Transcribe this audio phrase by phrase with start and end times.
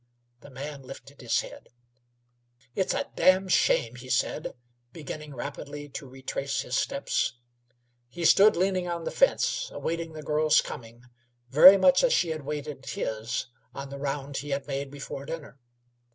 [0.39, 1.69] The man lifted his head.
[2.73, 4.55] "It's a d n shame!" he said,
[4.91, 7.33] beginning rapidly to retrace his steps.
[8.09, 11.03] He stood leaning on the fence, awaiting the girl's coming
[11.49, 13.45] very much as she had waited his
[13.75, 15.59] on the round he had made before dinner.